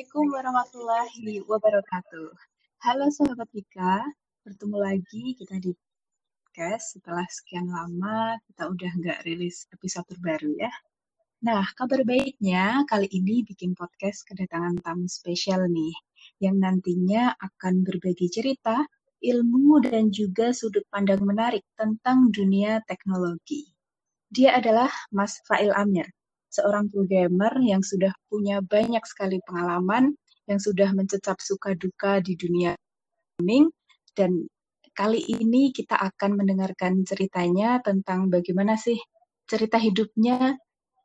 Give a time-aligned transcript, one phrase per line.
[0.00, 2.32] Assalamualaikum warahmatullahi wabarakatuh.
[2.88, 4.00] Halo sahabat Vika,
[4.48, 5.76] bertemu lagi kita di
[6.40, 10.72] podcast setelah sekian lama kita udah nggak rilis episode terbaru ya.
[11.44, 15.92] Nah, kabar baiknya kali ini bikin podcast kedatangan tamu spesial nih,
[16.40, 18.80] yang nantinya akan berbagi cerita,
[19.20, 23.68] ilmu, dan juga sudut pandang menarik tentang dunia teknologi.
[24.32, 26.08] Dia adalah Mas Fail Amir,
[26.50, 30.12] seorang programmer yang sudah punya banyak sekali pengalaman,
[30.50, 32.74] yang sudah mencecap suka duka di dunia
[33.38, 33.70] gaming,
[34.18, 34.50] dan
[34.98, 38.98] kali ini kita akan mendengarkan ceritanya tentang bagaimana sih
[39.46, 40.58] cerita hidupnya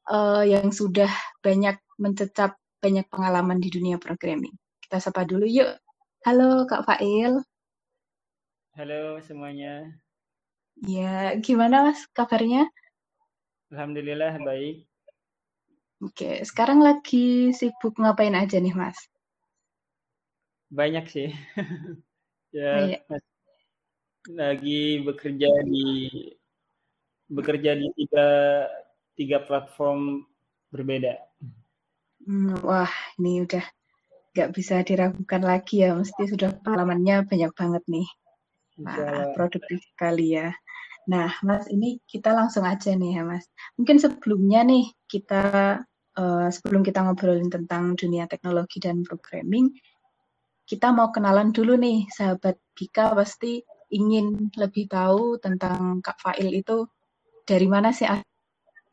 [0.09, 4.53] uh, yang sudah banyak mencecap banyak pengalaman di dunia programming.
[4.81, 5.77] Kita sapa dulu yuk.
[6.25, 7.41] Halo Kak Fail.
[8.75, 9.93] Halo semuanya.
[10.83, 12.67] Ya, gimana Mas kabarnya?
[13.71, 14.85] Alhamdulillah baik.
[16.05, 18.93] Oke, sekarang lagi sibuk ngapain aja nih, Mas?
[20.69, 21.33] Banyak sih.
[22.53, 22.99] ya, oh, iya.
[24.29, 25.85] lagi bekerja di
[27.25, 28.27] bekerja di tiga
[29.17, 30.21] tiga platform
[30.69, 31.17] berbeda.
[32.21, 33.65] Hmm, wah, ini udah
[34.37, 38.07] nggak bisa diragukan lagi ya, mesti sudah pengalamannya banyak banget nih.
[38.77, 40.53] Nah, produktif sekali ya.
[41.09, 43.45] Nah, Mas, ini kita langsung aja nih ya, Mas.
[43.77, 45.81] Mungkin sebelumnya nih kita
[46.17, 49.71] uh, sebelum kita ngobrolin tentang dunia teknologi dan programming,
[50.65, 53.61] kita mau kenalan dulu nih, sahabat Bika pasti
[53.93, 56.89] ingin lebih tahu tentang Kak Fail itu
[57.45, 58.09] dari mana sih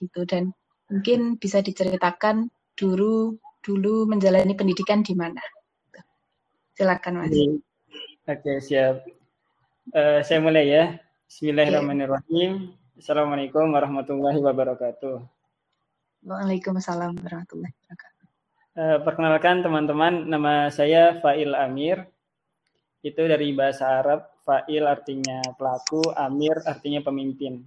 [0.03, 0.53] gitu dan
[0.93, 5.41] mungkin bisa diceritakan dulu dulu menjalani pendidikan di mana.
[6.77, 7.33] Silakan Mas.
[8.29, 9.07] Oke, siap.
[9.91, 10.85] Uh, saya mulai ya.
[11.27, 12.77] Bismillahirrahmanirrahim.
[12.99, 15.42] Assalamualaikum warahmatullahi wabarakatuh.
[16.23, 18.27] Waalaikumsalam warahmatullahi wabarakatuh.
[18.79, 22.07] Uh, perkenalkan teman-teman, nama saya Fail Amir.
[23.03, 27.67] Itu dari bahasa Arab, Fail artinya pelaku, Amir artinya pemimpin.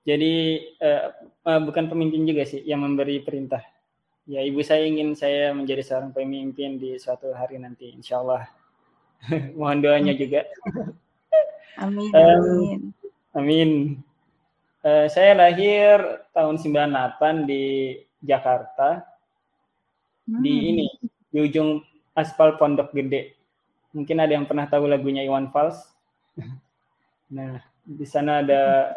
[0.00, 1.12] Jadi uh,
[1.44, 3.60] uh, bukan pemimpin juga sih yang memberi perintah.
[4.24, 8.48] Ya ibu saya ingin saya menjadi seorang pemimpin di suatu hari nanti, insya Allah.
[9.60, 10.48] Mohon doanya juga.
[11.76, 12.08] Amin.
[12.16, 12.80] Amin.
[13.36, 13.70] amin.
[14.88, 16.00] Uh, saya lahir
[16.32, 17.92] tahun 98 di
[18.24, 19.04] Jakarta.
[20.24, 20.40] Hmm.
[20.40, 20.88] Di ini,
[21.28, 21.84] di ujung
[22.16, 23.36] aspal Pondok Gede.
[23.92, 25.92] Mungkin ada yang pernah tahu lagunya Iwan Fals.
[27.36, 28.96] nah, di sana ada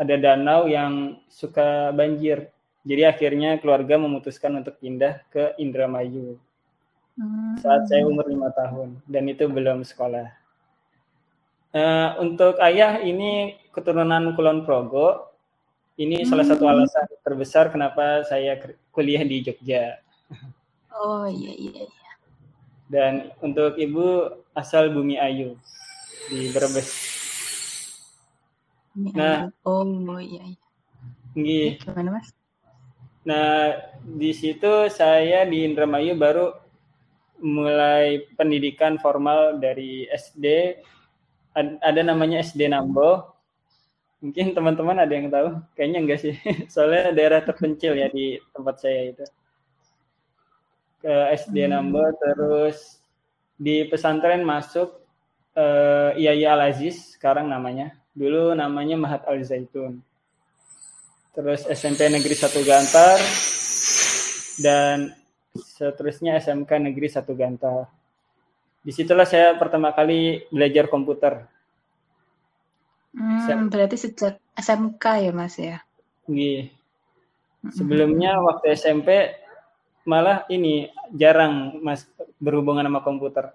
[0.00, 2.48] ada danau yang suka banjir.
[2.88, 6.40] Jadi akhirnya keluarga memutuskan untuk pindah ke Indramayu.
[7.20, 7.60] Hmm.
[7.60, 10.39] Saat saya umur lima tahun dan itu belum sekolah.
[11.70, 15.30] Uh, untuk ayah ini keturunan Kulon Progo.
[15.94, 16.28] Ini hmm.
[16.28, 16.72] salah satu hmm.
[16.74, 18.58] alasan terbesar kenapa saya
[18.90, 20.02] kuliah di Jogja.
[20.90, 21.86] Oh iya iya.
[21.86, 22.12] iya.
[22.90, 25.54] Dan untuk ibu asal Bumi Ayu
[26.26, 26.90] di Brebes.
[28.90, 29.86] Bumi nah, oh
[30.18, 30.42] iya.
[31.38, 31.78] iya.
[31.78, 32.34] Gimana mas?
[33.22, 36.50] Nah di situ saya di Indramayu baru
[37.40, 40.76] mulai pendidikan formal dari SD
[41.56, 43.34] ada namanya SD Nambo.
[44.20, 45.48] Mungkin teman-teman ada yang tahu?
[45.74, 46.34] Kayaknya enggak sih.
[46.72, 49.24] Soalnya daerah terpencil ya di tempat saya itu.
[51.00, 51.70] Ke SD hmm.
[51.72, 53.00] Nambo terus
[53.56, 55.00] di pesantren masuk
[55.56, 57.96] uh, Iyaya Al Aziz sekarang namanya.
[58.12, 60.04] Dulu namanya Mahat Al Zaitun.
[61.30, 63.16] Terus SMP Negeri 1 Gantar
[64.60, 65.14] dan
[65.54, 67.99] seterusnya SMK Negeri 1 Gantar
[68.80, 71.44] di situlah saya pertama kali belajar komputer.
[73.10, 75.82] Hmm, berarti sejak SMK ya mas ya?
[76.30, 76.70] Iya.
[77.74, 79.36] Sebelumnya waktu SMP
[80.08, 82.08] malah ini jarang mas
[82.40, 83.52] berhubungan sama komputer.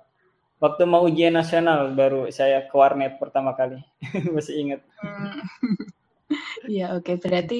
[0.61, 3.81] Waktu mau ujian nasional baru saya ke warnet pertama kali.
[4.35, 4.81] Masih ingat.
[5.01, 5.41] Hmm.
[6.65, 7.15] Iya oke okay.
[7.21, 7.59] berarti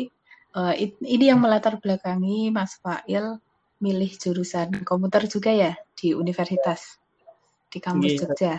[0.57, 3.37] uh, ini yang melatar belakangi Mas Fail
[3.77, 6.97] milih jurusan komputer juga ya di universitas
[7.75, 8.19] di kampus yeah.
[8.23, 8.53] Jogja.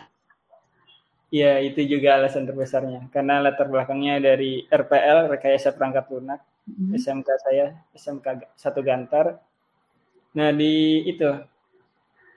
[1.26, 3.08] Iya, itu juga alasan terbesarnya.
[3.10, 6.94] Karena latar belakangnya dari RPL, Rekayasa Perangkat Lunak, mm-hmm.
[6.94, 7.66] SMK saya,
[7.96, 9.40] SMK satu Gantar.
[10.36, 11.26] Nah, di itu,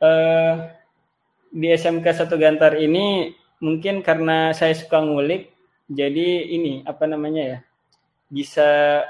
[0.01, 0.53] uh,
[1.53, 5.53] di SMK satu Gantar ini mungkin karena saya suka ngulik,
[5.85, 7.59] jadi ini, apa namanya ya,
[8.31, 9.03] bisa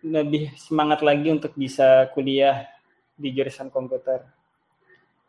[0.00, 2.64] lebih semangat lagi untuk bisa kuliah
[3.16, 4.24] di jurusan komputer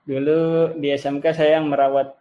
[0.05, 2.13] dulu di SMK saya yang merawat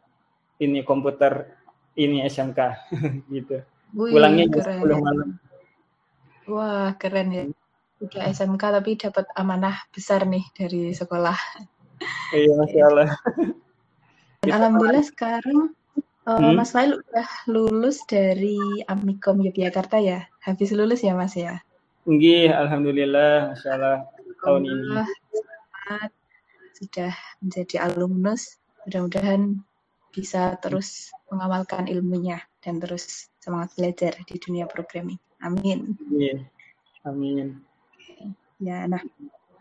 [0.58, 1.52] ini komputer
[1.94, 2.60] ini SMK
[3.36, 3.60] gitu.
[3.94, 5.28] Wih, Pulangnya jam 10 malam.
[6.50, 7.44] Wah, keren ya.
[8.02, 11.38] Udah SMK tapi dapat amanah besar nih dari sekolah.
[12.34, 13.10] Iya, Masya Allah.
[14.44, 15.72] Alhamdulillah sekarang
[16.28, 16.52] uh, hmm?
[16.52, 18.60] Mas Fail udah lulus dari
[18.90, 20.28] Amikom Yogyakarta ya?
[20.44, 21.64] Habis lulus ya Mas ya?
[22.04, 23.98] Nggih, Alhamdulillah, Masya Allah
[24.44, 24.88] tahun ini.
[26.74, 29.62] Sudah menjadi alumnus, mudah-mudahan
[30.14, 35.18] bisa terus mengamalkan ilmunya dan terus semangat belajar di dunia programming.
[35.42, 35.94] Amin.
[36.10, 36.38] Amin.
[37.06, 37.48] Amin.
[38.62, 39.02] Ya, nah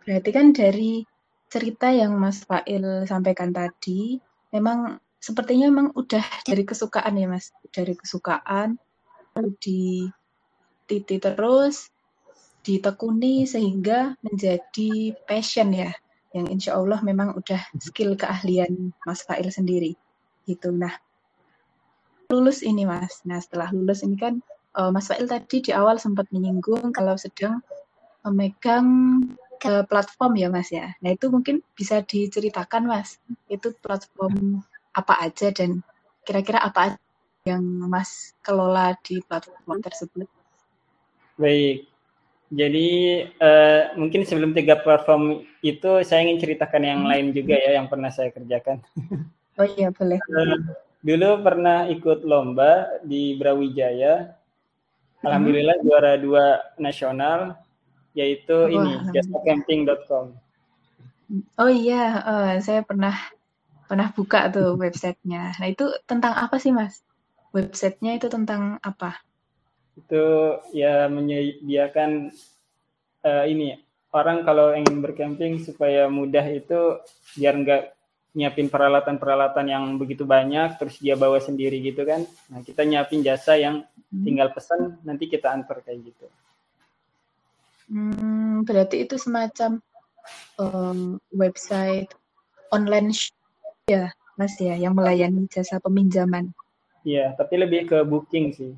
[0.06, 1.04] berarti kan dari
[1.50, 4.18] cerita yang Mas Fail sampaikan tadi,
[4.50, 8.78] memang sepertinya memang udah dari kesukaan ya Mas, dari kesukaan
[9.62, 10.10] di
[10.86, 11.90] titik terus
[12.64, 15.92] ditekuni sehingga menjadi passion ya,
[16.34, 19.94] yang insya Allah memang udah skill keahlian Mas Fail sendiri
[20.50, 20.74] gitu.
[20.74, 20.98] Nah
[22.34, 24.42] lulus ini Mas, nah setelah lulus ini kan
[24.74, 27.62] uh, Mas Fail tadi di awal sempat menyinggung kalau sedang
[28.26, 29.22] memegang
[29.62, 30.92] ke platform ya Mas ya.
[31.06, 34.66] Nah itu mungkin bisa diceritakan Mas, itu platform
[34.98, 35.86] apa aja dan
[36.26, 36.98] kira-kira apa
[37.46, 40.28] yang Mas kelola di platform tersebut?
[41.38, 41.93] Baik,
[42.54, 42.90] jadi
[43.42, 48.14] uh, mungkin sebelum tiga platform itu saya ingin ceritakan yang lain juga ya yang pernah
[48.14, 48.82] saya kerjakan.
[49.54, 50.18] Oh iya boleh.
[50.34, 50.58] Uh,
[51.06, 54.34] dulu pernah ikut lomba di Brawijaya.
[55.22, 55.30] Hmm.
[55.30, 57.62] Alhamdulillah juara dua nasional
[58.18, 60.34] yaitu Wah, ini jasacamping.com.
[61.62, 63.14] Oh iya, uh, saya pernah
[63.86, 65.54] pernah buka tuh websitenya.
[65.62, 67.06] Nah itu tentang apa sih mas?
[67.54, 69.22] Websitenya itu tentang apa?
[69.94, 70.24] Itu
[70.74, 72.34] ya menyediakan
[73.26, 73.78] uh, ini
[74.14, 77.02] orang kalau ingin bercamping supaya mudah itu
[77.38, 77.84] biar nggak
[78.34, 83.62] nyiapin peralatan-peralatan yang begitu banyak terus dia bawa sendiri gitu kan nah kita nyiapin jasa
[83.62, 84.26] yang hmm.
[84.26, 86.26] tinggal pesan nanti kita antar kayak gitu
[87.92, 89.84] Hmm, berarti itu semacam
[90.56, 92.10] um, website
[92.72, 93.12] online
[93.86, 94.10] ya,
[94.40, 96.56] Mas ya, yang melayani jasa peminjaman.
[97.04, 98.72] Iya, tapi lebih ke booking sih.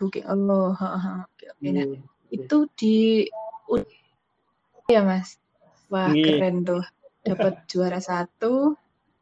[0.00, 1.68] Booking, Allah, oh, oke, oke.
[1.70, 2.00] Nah, iya.
[2.32, 2.98] itu di
[4.88, 5.36] ya Mas.
[5.92, 6.24] Wah Iyi.
[6.24, 6.84] keren tuh,
[7.22, 8.74] dapat juara satu.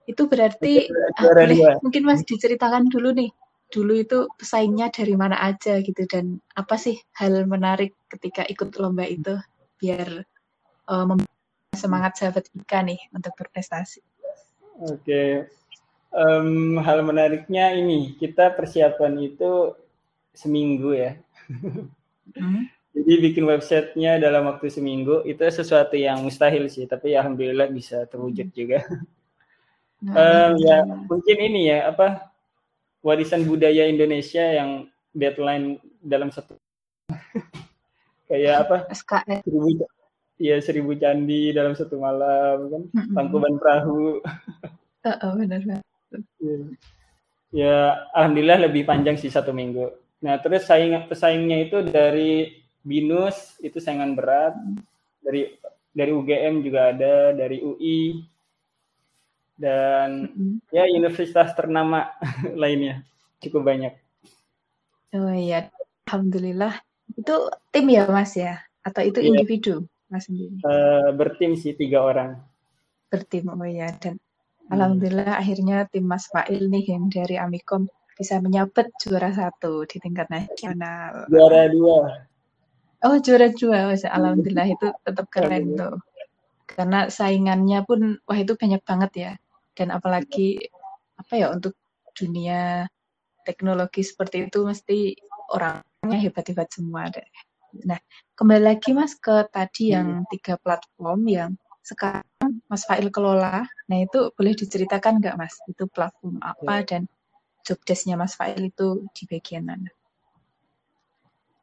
[0.06, 3.31] Itu berarti ah, boleh, mungkin Mas diceritakan dulu nih
[3.72, 9.08] dulu itu pesaingnya dari mana aja gitu dan apa sih hal menarik ketika ikut lomba
[9.08, 9.40] itu
[9.81, 10.28] biar
[10.93, 11.08] uh,
[11.72, 14.04] semangat sahabat Ika nih untuk berprestasi.
[14.84, 15.31] Oke, okay.
[16.12, 19.72] um, hal menariknya ini kita persiapan itu
[20.32, 21.17] seminggu ya.
[22.37, 22.69] Hmm?
[22.93, 28.05] Jadi bikin websitenya dalam waktu seminggu itu sesuatu yang mustahil sih, tapi ya alhamdulillah bisa
[28.05, 28.84] terwujud juga.
[30.02, 32.34] Nah, um, ya mungkin ini ya apa
[33.06, 36.59] warisan budaya Indonesia yang deadline dalam satu
[38.28, 39.87] kayak apa SKS seribu
[40.42, 43.14] ya seribu candi dalam satu malam kan mm-hmm.
[43.14, 44.18] tangkuban perahu
[45.07, 45.87] uh, oh, benar banget
[46.42, 46.57] ya.
[47.54, 47.76] ya
[48.16, 49.87] alhamdulillah lebih panjang sih satu minggu
[50.23, 54.55] nah terus saing pesaingnya itu dari binus itu saingan berat
[55.19, 55.50] dari
[55.93, 58.23] dari UGM juga ada dari UI
[59.59, 60.73] dan mm-hmm.
[60.73, 62.11] ya universitas ternama
[62.62, 63.05] lainnya
[63.43, 63.95] cukup banyak.
[65.12, 65.69] Oh iya,
[66.09, 66.81] alhamdulillah.
[67.12, 69.29] Itu tim ya mas ya, atau itu yeah.
[69.29, 70.57] individu mas sendiri?
[70.64, 72.41] Uh, bertim sih tiga orang.
[73.12, 73.93] Bertim, oh iya.
[74.00, 74.73] Dan hmm.
[74.73, 77.85] alhamdulillah akhirnya tim Mas Fail nih yang dari Amikom
[78.16, 81.26] bisa menyabet juara satu di tingkat nasional.
[81.28, 82.28] Juara dua.
[83.02, 85.99] Oh juara dua, alhamdulillah itu tetap keren tuh.
[86.71, 89.33] Karena saingannya pun wah itu banyak banget ya
[89.75, 90.61] dan apalagi
[91.19, 91.75] apa ya untuk
[92.14, 92.87] dunia
[93.42, 94.99] teknologi seperti itu mesti
[95.50, 97.26] orangnya hebat-hebat semua deh.
[97.88, 97.99] Nah,
[98.37, 101.50] kembali lagi Mas ke tadi yang tiga platform yang
[101.83, 103.64] sekarang Mas Fail kelola.
[103.88, 105.57] Nah, itu boleh diceritakan nggak Mas?
[105.66, 107.09] Itu platform apa dan
[107.62, 109.90] job desk-nya Mas Fail itu di bagian mana?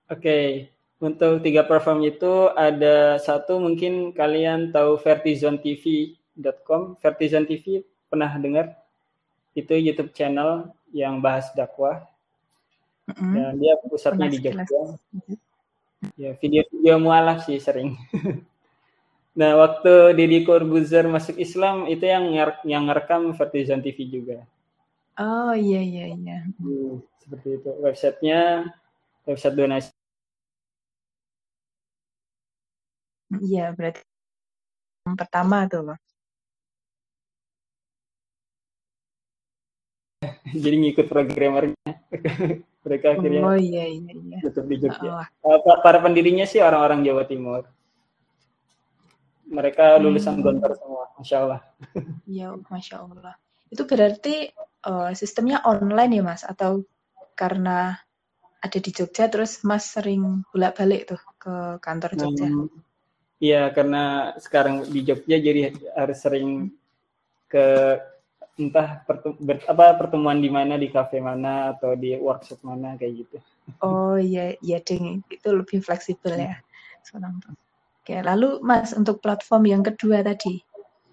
[0.10, 0.48] Oke, okay.
[0.98, 6.98] untuk tiga platform itu ada satu mungkin kalian tahu vertizontv.com.
[6.98, 8.74] Vertizon TV pernah dengar?
[9.53, 12.10] Itu YouTube channel yang bahas dakwah.
[13.06, 13.34] Mm-hmm.
[13.38, 14.82] Dan dia pusatnya pernah di Jogja.
[15.13, 15.38] Mm-hmm.
[16.18, 17.94] Ya, video-video mualaf sih sering.
[19.39, 22.34] nah, waktu Deddy Corbuzier masuk Islam itu yang
[22.65, 24.41] yang ngerekam Vertizon TV juga.
[25.20, 26.38] Oh iya iya iya.
[26.56, 27.70] Hmm, seperti itu.
[27.84, 28.72] Websitenya
[29.28, 29.92] website donasi.
[33.30, 34.02] Iya, berarti
[35.06, 35.94] yang pertama tuh,
[40.64, 41.78] jadi ngikut programmernya
[42.86, 45.78] mereka akhirnya oh iya iya iya tetap di Jogja oh.
[45.86, 47.70] para pendirinya sih orang-orang Jawa Timur
[49.50, 50.46] mereka lulusan hmm.
[50.46, 51.62] Gontor semua, masya Allah.
[52.30, 53.36] Ya, masya Allah.
[53.70, 54.50] Itu berarti
[54.86, 56.84] uh, sistemnya online ya mas, atau
[57.38, 57.96] karena
[58.60, 62.50] ada di Jogja terus mas sering bolak-balik tuh ke kantor Jogja?
[63.40, 66.68] Iya, karena sekarang di Jogja jadi harus sering
[67.48, 67.96] ke
[68.60, 73.24] entah pertu ber, apa pertemuan di mana di kafe mana atau di workshop mana kayak
[73.24, 73.38] gitu.
[73.80, 76.60] Oh iya iya ding itu lebih fleksibel ya.
[77.08, 77.56] Tuh.
[78.04, 80.60] Oke, lalu Mas untuk platform yang kedua tadi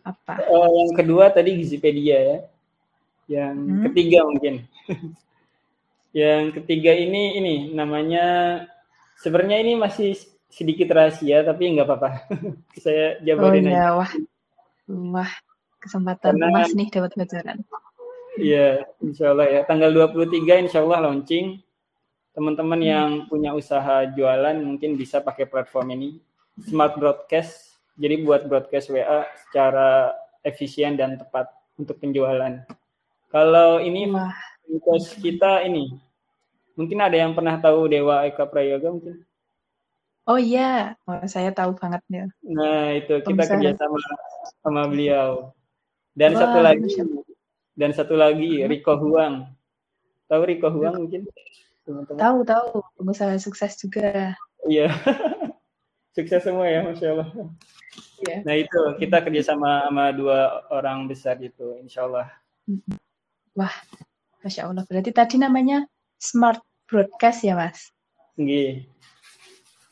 [0.07, 0.47] apa?
[0.47, 2.39] Uh, yang kedua tadi Gizipedia ya.
[3.27, 3.83] Yang hmm?
[3.91, 4.55] ketiga mungkin.
[6.23, 8.27] yang ketiga ini ini namanya
[9.19, 10.15] sebenarnya ini masih
[10.47, 12.11] sedikit rahasia tapi nggak apa-apa.
[12.85, 13.75] Saya jabarin oh, iya.
[13.75, 13.91] aja.
[13.99, 14.13] Wah.
[14.87, 15.33] Wah,
[15.83, 17.59] kesempatan Karena, emas nih dapat pelajaran.
[18.39, 19.61] Iya, insya Allah ya.
[19.67, 21.59] Tanggal 23 insya Allah launching.
[22.37, 22.87] Teman-teman hmm.
[22.87, 26.09] yang punya usaha jualan mungkin bisa pakai platform ini.
[26.63, 27.76] Smart Broadcast.
[27.97, 30.13] Jadi buat broadcast WA secara
[30.45, 31.49] efisien dan tepat
[31.81, 32.61] untuk penjualan.
[33.33, 34.09] Kalau ini
[34.85, 35.97] kos kita ini,
[36.77, 39.25] mungkin ada yang pernah tahu Dewa Eka Prayoga mungkin?
[40.27, 42.27] Oh iya, oh, saya tahu banget ya.
[42.43, 43.97] Nah itu kita kerjasama
[44.61, 45.55] sama beliau.
[46.17, 46.89] Dan Wah, satu lagi
[47.77, 49.47] dan satu lagi Riko Huang.
[50.27, 51.29] Tahu Riko Huang mungkin?
[51.87, 52.19] Teman-teman.
[52.19, 54.35] Tahu tahu, pengusaha sukses juga.
[54.67, 54.91] Iya.
[56.17, 57.29] sukses semua ya, masya Allah.
[58.25, 58.41] Yeah.
[58.49, 62.33] Nah itu kita kerjasama sama dua orang besar itu, insya Allah.
[63.53, 63.77] Wah,
[64.41, 64.89] masya Allah.
[64.89, 65.85] Berarti tadi namanya
[66.17, 67.93] Smart Broadcast ya, Mas?
[68.41, 68.89] Iya.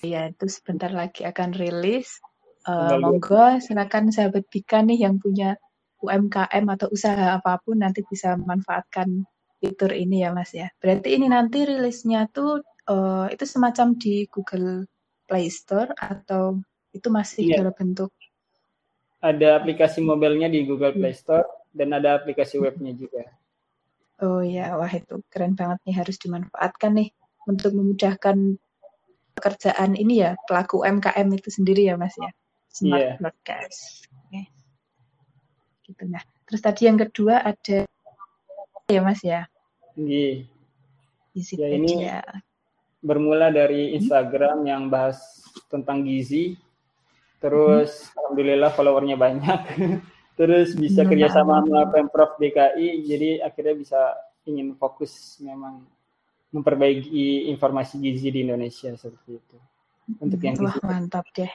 [0.01, 2.21] Iya, itu sebentar lagi akan rilis.
[2.65, 5.61] Uh, monggo silakan sahabat Bika nih yang punya
[6.01, 9.29] UMKM atau usaha apa pun nanti bisa memanfaatkan
[9.61, 10.73] fitur ini ya Mas ya.
[10.81, 14.89] Berarti ini nanti rilisnya tuh uh, itu semacam di Google
[15.27, 16.61] Play Store atau
[16.95, 17.63] itu masih yeah.
[17.63, 18.11] dalam bentuk
[19.25, 23.25] ada aplikasi mobilnya di Google Play Store dan ada aplikasi webnya juga.
[24.21, 27.09] Oh ya, wah itu keren banget nih harus dimanfaatkan nih
[27.49, 28.61] untuk memudahkan
[29.33, 32.31] pekerjaan ini ya pelaku UMKM itu sendiri ya Mas ya.
[32.69, 33.17] Smart yeah.
[33.17, 34.05] Broadcast
[35.85, 37.85] gitu nah terus tadi yang kedua ada
[38.89, 39.47] ya mas ya
[39.95, 40.43] Iya.
[41.39, 42.03] Ya ini
[43.05, 44.69] bermula dari Instagram hmm?
[44.69, 46.57] yang bahas tentang gizi,
[47.39, 48.17] terus hmm.
[48.25, 49.61] alhamdulillah followernya banyak,
[50.41, 51.11] terus bisa hmm.
[51.13, 54.01] kerjasama sama pemprov DKI, jadi akhirnya bisa
[54.49, 55.85] ingin fokus memang
[56.55, 59.57] memperbaiki informasi gizi di Indonesia seperti itu.
[60.21, 60.87] Untuk yang Wah, gizi.
[60.89, 61.53] mantap deh.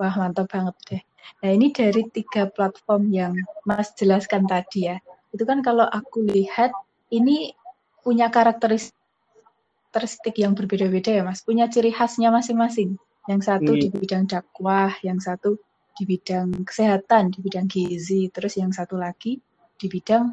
[0.00, 1.02] Wah, mantap banget deh.
[1.44, 3.32] Nah, ini dari tiga platform yang
[3.68, 4.96] Mas jelaskan tadi ya.
[5.34, 6.72] Itu kan kalau aku lihat
[7.12, 7.52] ini
[8.00, 8.96] punya karakteristik
[10.38, 11.42] yang berbeda-beda ya, Mas.
[11.42, 12.96] Punya ciri khasnya masing-masing.
[13.28, 13.80] Yang satu hmm.
[13.80, 15.60] di bidang dakwah, yang satu
[15.98, 19.36] di bidang kesehatan, di bidang gizi, terus yang satu lagi
[19.76, 20.32] di bidang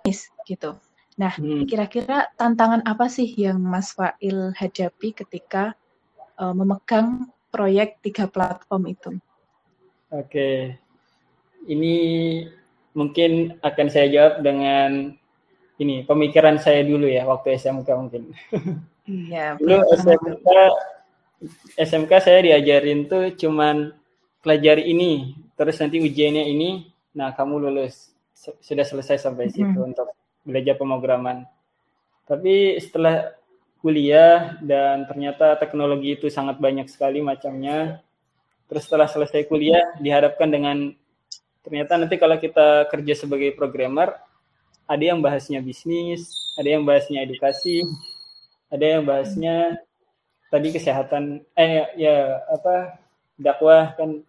[0.00, 0.78] bisnis gitu.
[1.20, 1.68] Nah, hmm.
[1.68, 5.76] kira-kira tantangan apa sih yang Mas Fail hadapi ketika
[6.40, 9.10] uh, memegang proyek tiga platform itu?
[10.10, 10.74] Oke,
[11.68, 11.94] ini
[12.96, 15.19] mungkin akan saya jawab dengan
[15.80, 18.22] ini pemikiran saya dulu ya waktu SMK mungkin.
[19.10, 19.58] Iya.
[19.58, 20.46] dulu SMK
[21.74, 23.90] SMK saya diajarin tuh cuman
[24.44, 29.54] pelajari ini, terus nanti ujiannya ini, nah kamu lulus sudah selesai sampai hmm.
[29.56, 30.14] situ untuk
[30.46, 31.48] belajar pemrograman.
[32.28, 33.34] Tapi setelah
[33.82, 38.04] kuliah dan ternyata teknologi itu sangat banyak sekali macamnya
[38.70, 40.94] Terus setelah selesai kuliah dihadapkan dengan
[41.66, 44.14] ternyata nanti kalau kita kerja sebagai programmer
[44.90, 46.26] ada yang bahasnya bisnis,
[46.58, 47.86] ada yang bahasnya edukasi,
[48.66, 49.78] ada yang bahasnya
[50.50, 52.98] tadi kesehatan eh ya apa
[53.38, 54.26] dakwah kan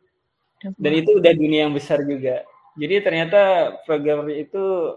[0.62, 2.46] dan itu udah dunia yang besar juga.
[2.78, 4.94] Jadi ternyata programmer itu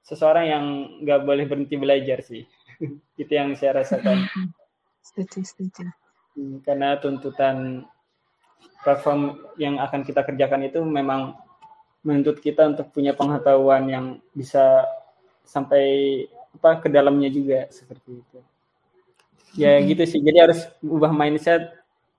[0.00, 0.64] seseorang yang
[1.04, 2.48] nggak boleh berhenti belajar sih.
[3.20, 4.24] itu yang saya rasakan.
[5.06, 5.86] Setuju, setuju.
[6.34, 7.86] Hmm, karena tuntutan
[8.82, 11.38] platform yang akan kita kerjakan itu memang
[12.02, 14.84] menuntut kita untuk punya pengetahuan yang bisa
[15.46, 16.26] sampai
[16.56, 18.38] apa ke dalamnya juga seperti itu.
[19.56, 19.84] Ya hmm.
[19.92, 20.20] gitu sih.
[20.20, 21.72] Jadi harus ubah mindset.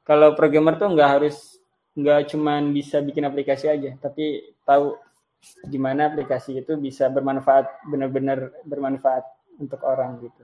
[0.07, 1.59] Kalau programmer tuh nggak harus
[1.97, 4.95] nggak cuman bisa bikin aplikasi aja, tapi tahu
[5.67, 9.25] gimana aplikasi itu bisa bermanfaat benar-benar bermanfaat
[9.57, 10.43] untuk orang gitu.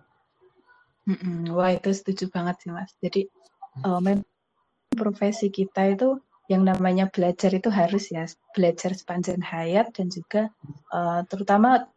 [1.53, 2.91] Wah itu setuju banget sih mas.
[2.97, 3.27] Jadi
[3.85, 3.99] uh,
[4.95, 6.17] profesi kita itu
[6.53, 10.53] yang namanya belajar itu harus ya belajar sepanjang hayat dan juga
[10.93, 11.89] uh, terutama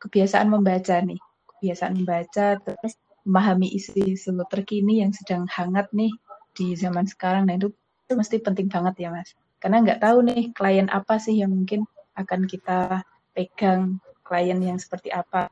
[0.00, 6.12] kebiasaan membaca nih kebiasaan membaca terus memahami isu-isu terkini yang sedang hangat nih
[6.52, 7.48] di zaman sekarang.
[7.48, 7.72] Nah itu,
[8.04, 9.32] itu mesti penting banget ya mas.
[9.58, 13.00] Karena nggak tahu nih klien apa sih yang mungkin akan kita
[13.32, 15.48] pegang klien yang seperti apa.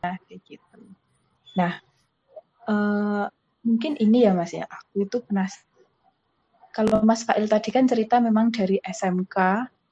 [0.00, 0.78] Nah kayak gitu.
[1.58, 1.82] Nah
[2.70, 3.26] uh,
[3.66, 4.64] mungkin ini ya mas ya.
[4.70, 5.58] Aku itu penas
[6.72, 9.36] kalau Mas Fail tadi kan cerita memang dari SMK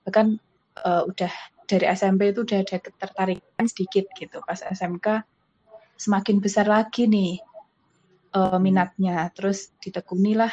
[0.09, 0.41] bahkan
[0.81, 1.33] uh, udah
[1.69, 5.23] dari SMP itu udah ada ketertarikan sedikit gitu pas SMK
[6.01, 7.39] semakin besar lagi nih
[8.35, 10.51] uh, minatnya terus ditekunilah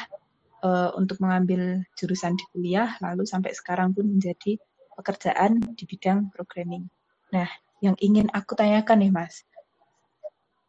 [0.62, 4.60] uh, untuk mengambil jurusan di kuliah lalu sampai sekarang pun menjadi
[4.98, 6.89] pekerjaan di bidang programming.
[7.29, 7.46] Nah,
[7.86, 9.46] yang ingin aku tanyakan nih Mas,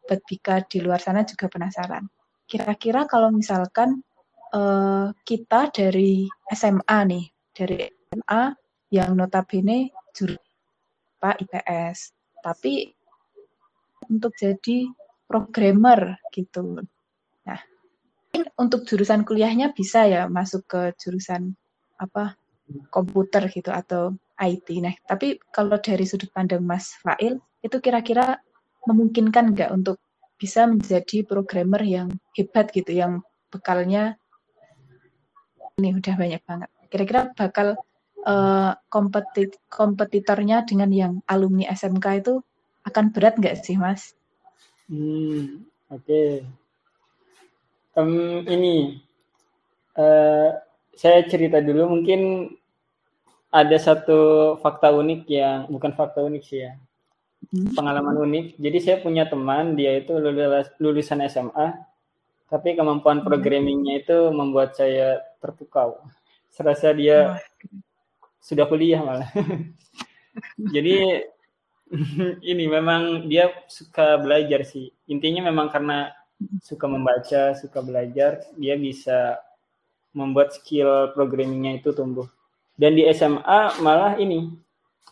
[0.05, 0.21] buat
[0.69, 2.05] di luar sana juga penasaran.
[2.45, 4.05] Kira-kira kalau misalkan
[4.53, 7.77] uh, kita dari SMA nih, dari
[8.09, 8.43] SMA
[8.89, 10.41] yang notabene jurusan
[11.19, 12.89] Pak IPS, tapi
[14.07, 14.87] untuk jadi
[15.29, 16.81] programmer gitu.
[17.45, 17.59] Nah,
[18.57, 21.53] untuk jurusan kuliahnya bisa ya masuk ke jurusan
[21.99, 22.39] apa
[22.89, 24.67] komputer gitu atau IT.
[24.79, 28.39] Nah, tapi kalau dari sudut pandang Mas Fail, itu kira-kira
[28.87, 29.99] memungkinkan nggak untuk
[30.39, 33.19] bisa menjadi programmer yang hebat gitu, yang
[33.51, 34.15] bekalnya
[35.79, 36.69] ini udah banyak banget.
[36.91, 37.79] Kira-kira bakal
[38.27, 42.33] uh, kompetit kompetitornya dengan yang alumni SMK itu
[42.83, 44.13] akan berat nggak sih, Mas?
[44.91, 46.03] Hmm, oke.
[46.03, 46.29] Okay.
[47.97, 49.03] Um, ini
[49.97, 50.55] uh,
[50.95, 52.53] saya cerita dulu mungkin
[53.49, 56.73] ada satu fakta unik yang bukan fakta unik sih ya.
[57.49, 57.73] Hmm.
[57.73, 58.45] Pengalaman unik.
[58.61, 60.13] Jadi saya punya teman, dia itu
[60.77, 61.67] lulusan SMA,
[62.49, 63.25] tapi kemampuan hmm.
[63.25, 65.99] programmingnya itu membuat saya terpukau.
[66.51, 67.39] Serasa dia
[68.43, 69.29] sudah kuliah malah.
[70.75, 71.25] Jadi
[72.51, 74.93] ini memang dia suka belajar sih.
[75.09, 76.13] Intinya memang karena
[76.61, 79.41] suka membaca, suka belajar, dia bisa
[80.13, 82.25] membuat skill programmingnya itu tumbuh
[82.79, 84.55] dan di SMA malah ini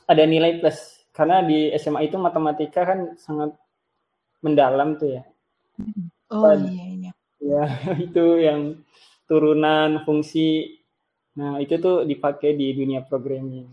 [0.08, 3.52] ada nilai plus karena di SMA itu matematika kan sangat
[4.40, 5.24] mendalam tuh ya
[6.32, 7.12] oh iya iya
[7.44, 7.64] ya
[8.08, 8.60] itu yang
[9.28, 10.80] turunan fungsi.
[11.38, 13.68] Nah itu tuh dipakai di dunia programming.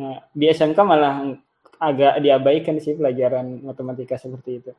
[0.00, 1.36] Nah di SMK malah
[1.76, 4.72] agak diabaikan sih pelajaran matematika seperti itu.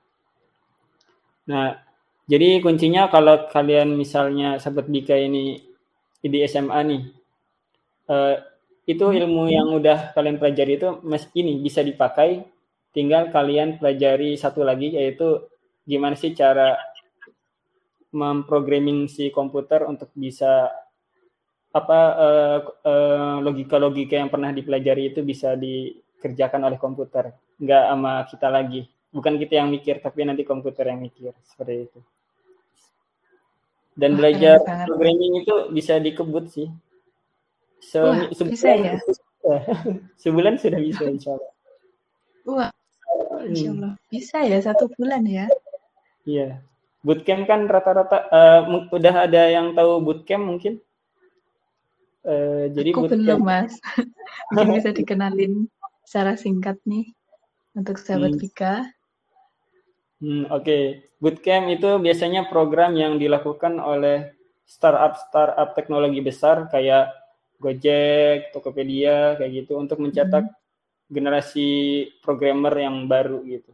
[1.47, 1.77] Nah
[2.27, 5.63] jadi kuncinya kalau kalian misalnya sahabat Bika ini
[6.19, 7.01] di SMA nih
[8.11, 8.35] uh,
[8.87, 12.43] itu ilmu yang udah kalian pelajari itu mas ini bisa dipakai
[12.91, 15.43] tinggal kalian pelajari satu lagi yaitu
[15.87, 16.75] gimana sih cara
[18.17, 20.73] memprogramming si komputer untuk bisa
[21.69, 27.29] apa uh, uh, logika-logika yang pernah dipelajari itu bisa dikerjakan oleh komputer
[27.61, 28.81] nggak sama kita lagi
[29.13, 31.99] bukan kita yang mikir tapi nanti komputer yang mikir seperti itu
[33.93, 34.57] dan belajar
[34.89, 36.69] programming itu bisa dikebut sih
[37.81, 38.95] Se Wah, sebulan, bisa ya?
[40.23, 41.53] sebulan sudah bisa insya Allah.
[42.47, 42.71] Wah,
[43.45, 43.93] insya Allah.
[44.09, 45.45] Bisa ya satu bulan ya?
[46.25, 46.59] Iya.
[47.07, 50.83] Bootcamp kan rata-rata uh, udah ada yang tahu bootcamp mungkin?
[52.27, 53.23] Uh, jadi Aku bootcamp.
[53.23, 53.79] belum mas.
[54.51, 55.71] mungkin bisa dikenalin
[56.03, 57.07] secara singkat nih
[57.79, 58.41] untuk sahabat hmm.
[58.43, 58.75] Vika.
[60.19, 60.83] Hmm, Oke, okay.
[61.23, 64.35] bootcamp itu biasanya program yang dilakukan oleh
[64.67, 67.15] startup-startup teknologi besar kayak
[67.57, 70.57] Gojek, Tokopedia kayak gitu untuk mencetak hmm.
[71.07, 71.69] generasi
[72.19, 73.71] programmer yang baru gitu.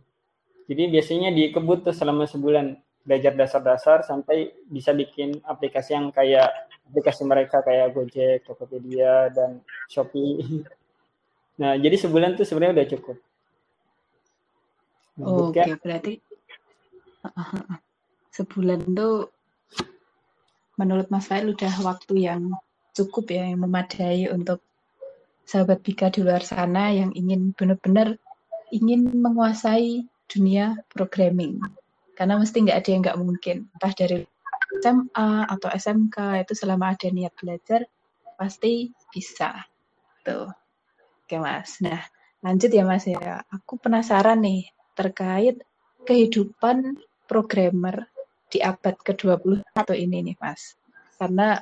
[0.69, 6.49] Jadi biasanya dikebut tuh selama sebulan belajar dasar-dasar sampai bisa bikin aplikasi yang kayak
[6.87, 9.59] aplikasi mereka kayak Gojek, Tokopedia dan
[9.91, 10.39] Shopee.
[11.53, 13.17] Nah, jadi sebulan tuh sebenarnya udah cukup.
[15.21, 15.77] Nah, oh, Oke, okay.
[15.77, 16.13] berarti
[18.41, 19.29] sebulan tuh
[20.81, 22.49] menurut Mas Fail udah waktu yang
[22.97, 24.65] cukup ya yang memadai untuk
[25.45, 28.17] sahabat Bika di luar sana yang ingin benar-benar
[28.73, 31.61] ingin menguasai dunia programming.
[32.13, 33.57] Karena mesti nggak ada yang nggak mungkin.
[33.73, 34.17] Entah dari
[34.81, 37.85] SMA atau SMK itu selama ada niat belajar
[38.37, 39.65] pasti bisa.
[40.25, 40.49] Tuh.
[41.23, 41.81] Oke Mas.
[41.81, 42.01] Nah
[42.45, 43.41] lanjut ya Mas ya.
[43.49, 45.61] Aku penasaran nih terkait
[46.03, 48.09] kehidupan programmer
[48.51, 50.77] di abad ke-21 ini nih Mas.
[51.17, 51.57] Karena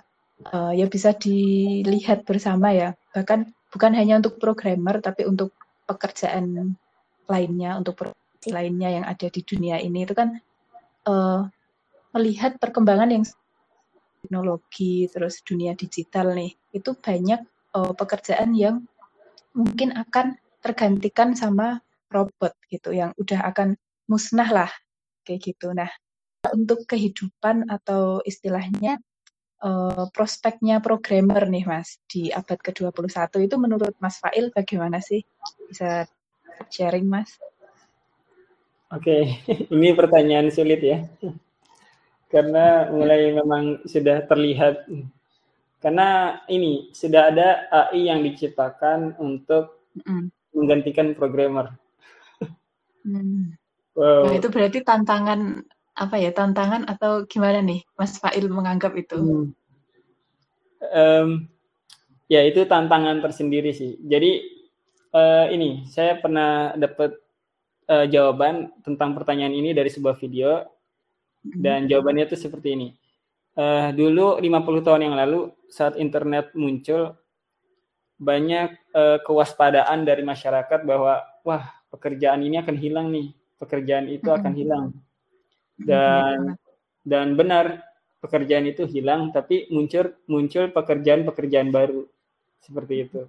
[0.52, 2.98] uh, ya bisa dilihat bersama ya.
[3.16, 5.56] Bahkan bukan hanya untuk programmer tapi untuk
[5.88, 6.76] pekerjaan
[7.32, 10.34] lainnya, untuk profesi lainnya yang ada di dunia ini itu kan
[11.06, 11.46] uh,
[12.18, 13.24] melihat perkembangan yang
[14.26, 17.42] teknologi terus dunia digital nih itu banyak
[17.78, 18.82] uh, pekerjaan yang
[19.54, 23.78] mungkin akan tergantikan sama robot gitu yang udah akan
[24.10, 24.72] musnah lah
[25.24, 25.72] kayak gitu.
[25.72, 25.90] Nah
[26.52, 28.98] untuk kehidupan atau istilahnya
[29.62, 35.22] uh, prospeknya programmer nih Mas di abad ke-21 itu menurut Mas Fail bagaimana sih?
[35.70, 36.06] Bisa
[36.70, 37.38] sharing Mas?
[38.92, 39.40] Oke,
[39.74, 41.08] ini pertanyaan sulit ya.
[42.28, 44.88] Karena mulai memang sudah terlihat
[45.82, 50.30] karena ini sudah ada AI yang diciptakan untuk mm.
[50.54, 51.74] menggantikan programmer.
[53.02, 53.58] Hmm.
[53.98, 54.30] Wow.
[54.30, 55.66] Nah, itu berarti tantangan
[55.98, 59.18] apa ya tantangan atau gimana nih Mas Fail menganggap itu?
[59.18, 59.46] Hmm.
[60.94, 61.30] Um,
[62.30, 63.98] ya itu tantangan tersendiri sih.
[64.06, 64.46] Jadi
[65.18, 67.18] uh, ini saya pernah dapat
[67.92, 70.64] uh, jawaban tentang pertanyaan ini dari sebuah video.
[71.42, 71.58] Hmm.
[71.58, 72.88] dan jawabannya itu seperti ini.
[73.58, 77.18] Uh, dulu 50 tahun yang lalu saat internet muncul
[78.22, 84.54] banyak uh, kewaspadaan dari masyarakat bahwa wah pekerjaan ini akan hilang nih, pekerjaan itu akan
[84.54, 84.86] hilang.
[85.82, 86.54] Dan
[87.02, 87.82] dan benar
[88.22, 92.06] pekerjaan itu hilang tapi muncul muncul pekerjaan-pekerjaan baru.
[92.62, 93.26] Seperti itu.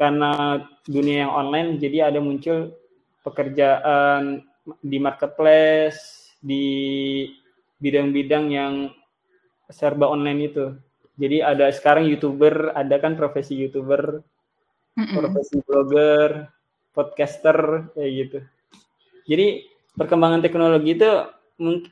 [0.00, 0.56] Karena
[0.88, 2.72] dunia yang online jadi ada muncul
[3.28, 4.42] pekerjaan
[4.80, 6.66] di marketplace di
[7.78, 8.72] bidang-bidang yang
[9.68, 10.66] serba online itu
[11.20, 14.24] jadi ada sekarang youtuber ada kan profesi youtuber
[14.96, 16.48] profesi blogger
[16.96, 18.38] podcaster kayak gitu
[19.28, 21.10] jadi perkembangan teknologi itu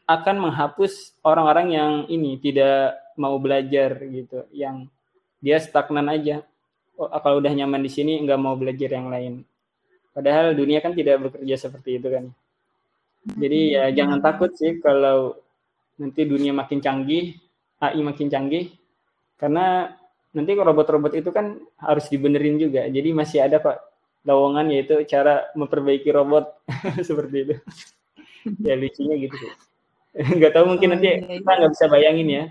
[0.07, 4.87] akan menghapus orang-orang yang ini tidak mau belajar gitu, yang
[5.43, 6.47] dia stagnan aja.
[6.97, 9.45] Oh, kalau udah nyaman di sini nggak mau belajar yang lain.
[10.17, 12.25] Padahal dunia kan tidak bekerja seperti itu kan.
[13.37, 15.37] Jadi ya jangan takut sih kalau
[16.01, 17.37] nanti dunia makin canggih,
[17.85, 18.73] AI makin canggih,
[19.37, 19.93] karena
[20.33, 22.89] nanti robot-robot itu kan harus dibenerin juga.
[22.89, 23.77] Jadi masih ada kok
[24.27, 26.51] lowongan yaitu cara memperbaiki robot
[27.09, 27.55] seperti itu
[28.67, 29.53] ya lucunya gitu sih
[30.37, 31.39] nggak tahu mungkin oh, nanti iya, iya.
[31.41, 32.45] kita nggak bisa bayangin ya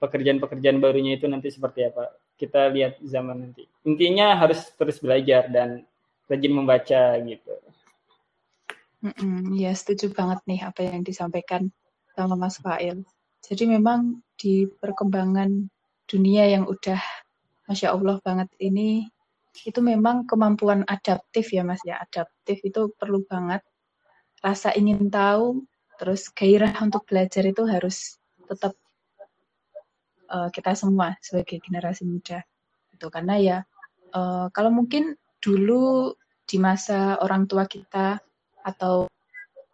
[0.00, 5.84] pekerjaan-pekerjaan barunya itu nanti seperti apa kita lihat zaman nanti intinya harus terus belajar dan
[6.30, 7.52] rajin membaca gitu.
[9.00, 11.72] Mm ya setuju banget nih apa yang disampaikan
[12.14, 13.02] sama Mas Fail.
[13.40, 15.66] Jadi memang di perkembangan
[16.06, 17.00] dunia yang udah
[17.66, 19.08] masya Allah banget ini
[19.66, 21.98] itu memang kemampuan adaptif ya Mas ya.
[21.98, 23.64] Adaptif itu perlu banget.
[24.40, 25.64] Rasa ingin tahu,
[26.00, 28.16] terus gairah untuk belajar itu harus
[28.48, 28.72] tetap
[30.32, 32.40] uh, kita semua sebagai generasi muda.
[32.92, 33.58] Itu karena ya
[34.12, 36.14] uh, kalau mungkin dulu
[36.50, 38.18] di masa orang tua kita
[38.66, 39.06] atau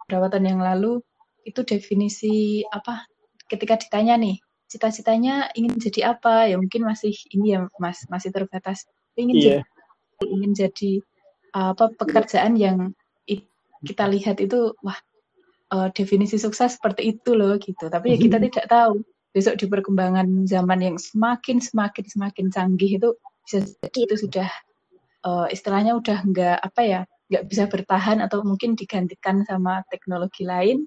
[0.05, 1.01] beberapa tahun yang lalu
[1.49, 3.09] itu definisi apa?
[3.49, 4.37] Ketika ditanya nih
[4.69, 6.53] cita-citanya ingin jadi apa?
[6.53, 8.85] Ya mungkin masih ini ya mas masih terbatas.
[9.17, 9.63] Ingin yeah.
[10.21, 10.93] jadi ingin jadi
[11.57, 12.93] apa pekerjaan yang
[13.87, 14.99] kita lihat itu wah
[15.73, 17.89] uh, definisi sukses seperti itu loh gitu.
[17.89, 19.01] Tapi ya kita tidak tahu.
[19.37, 23.13] Besok di perkembangan zaman yang semakin semakin semakin canggih itu
[23.45, 24.49] bisa jadi itu sudah
[25.25, 30.87] uh, istilahnya udah nggak apa ya nggak bisa bertahan atau mungkin digantikan sama teknologi lain.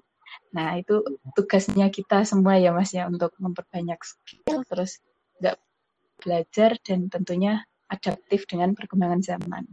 [0.54, 1.02] Nah itu
[1.34, 5.02] tugasnya kita semua ya mas ya untuk memperbanyak skill terus
[5.42, 5.58] nggak
[6.20, 9.66] belajar dan tentunya adaptif dengan perkembangan zaman.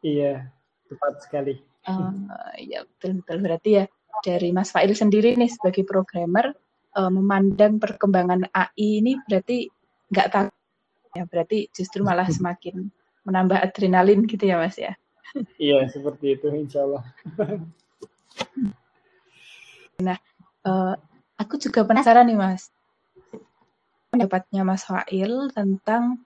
[0.00, 0.48] Iya
[0.86, 1.54] tepat sekali.
[1.82, 3.84] Uh, ya betul betul berarti ya
[4.22, 6.54] dari Mas Fail sendiri nih sebagai programmer
[6.94, 9.66] uh, memandang perkembangan AI ini berarti
[10.14, 10.60] nggak takut
[11.12, 12.86] ya berarti justru malah semakin
[13.22, 14.94] menambah adrenalin gitu ya Mas ya.
[15.56, 17.04] Iya seperti itu Insya Allah.
[20.06, 20.18] nah
[20.66, 20.94] uh,
[21.38, 22.72] aku juga penasaran nih Mas
[24.12, 26.20] pendapatnya Mas Fail tentang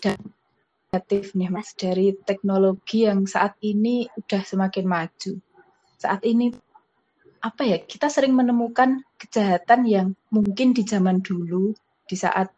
[0.00, 5.32] kreatif nih Mas dari teknologi yang saat ini udah semakin maju.
[6.00, 6.48] Saat ini
[7.44, 11.76] apa ya kita sering menemukan kejahatan yang mungkin di zaman dulu
[12.08, 12.52] di saat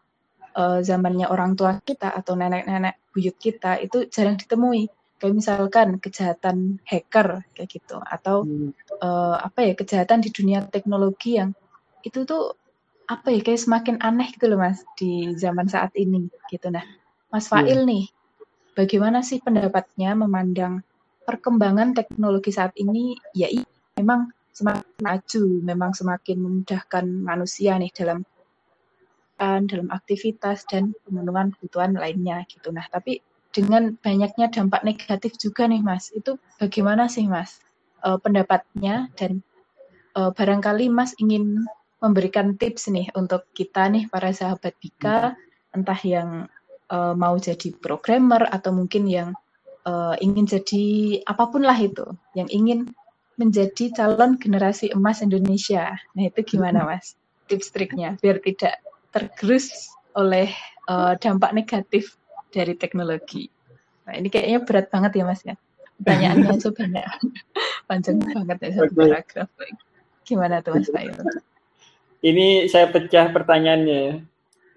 [0.56, 4.88] uh, zamannya orang tua kita atau nenek-nenek buyut kita itu jarang ditemui
[5.20, 8.74] kayak misalkan kejahatan hacker kayak gitu atau hmm.
[8.98, 11.54] uh, apa ya kejahatan di dunia teknologi yang
[12.02, 12.58] itu tuh
[13.06, 16.82] apa ya kayak semakin aneh gitu loh mas di zaman saat ini gitu nah
[17.30, 17.88] mas Fail hmm.
[17.88, 18.04] nih
[18.76, 20.80] bagaimana sih pendapatnya memandang
[21.24, 23.16] perkembangan teknologi saat ini?
[23.36, 23.48] Ya
[23.96, 28.24] memang semakin maju, memang semakin memudahkan manusia nih dalam
[29.40, 32.70] dalam aktivitas dan pemenuhan kebutuhan lainnya gitu.
[32.70, 33.18] Nah, tapi
[33.50, 37.58] dengan banyaknya dampak negatif juga nih Mas, itu bagaimana sih Mas
[38.00, 39.42] e, pendapatnya dan
[40.14, 41.66] e, barangkali Mas ingin
[42.02, 45.38] memberikan tips nih untuk kita nih para sahabat Bika,
[45.70, 46.50] entah yang
[46.90, 49.30] uh, mau jadi programmer atau mungkin yang
[49.86, 50.84] uh, ingin jadi
[51.24, 52.02] apa pun lah itu,
[52.34, 52.90] yang ingin
[53.38, 55.94] menjadi calon generasi emas Indonesia.
[56.18, 57.16] Nah itu gimana mas?
[57.48, 60.50] Tips triknya biar tidak tergerus oleh
[60.88, 62.16] uh, dampak negatif
[62.52, 63.48] dari teknologi.
[64.08, 65.56] Nah, ini kayaknya berat banget ya Mas ya.
[66.00, 66.48] Pertanyaannya
[66.80, 67.06] banyak,
[67.88, 69.48] panjang banget ya satu paragraf.
[70.26, 71.02] Gimana tuh Mas Pak
[72.22, 74.24] Ini saya pecah pertanyaannya.